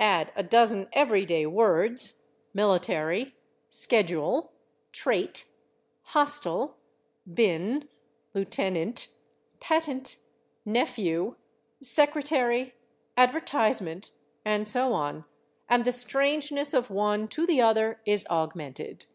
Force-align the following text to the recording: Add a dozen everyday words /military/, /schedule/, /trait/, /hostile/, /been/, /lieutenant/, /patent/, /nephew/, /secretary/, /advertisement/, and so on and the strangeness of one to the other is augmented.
Add 0.00 0.32
a 0.34 0.42
dozen 0.42 0.88
everyday 0.92 1.46
words 1.46 2.24
/military/, 2.52 3.34
/schedule/, 3.70 4.48
/trait/, 4.92 5.44
/hostile/, 6.08 6.74
/been/, 7.32 7.86
/lieutenant/, 8.34 9.12
/patent/, 9.60 10.16
/nephew/, 10.66 11.36
/secretary/, 11.80 12.72
/advertisement/, 13.16 14.10
and 14.44 14.66
so 14.66 14.92
on 14.92 15.24
and 15.68 15.84
the 15.84 15.92
strangeness 15.92 16.74
of 16.74 16.90
one 16.90 17.28
to 17.28 17.46
the 17.46 17.60
other 17.60 18.00
is 18.04 18.26
augmented. 18.28 19.06